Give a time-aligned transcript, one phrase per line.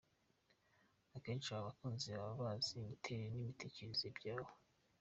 [1.15, 4.51] Akenshi aba bakunzi baba bazi imiterere n’imitekerereze byawe.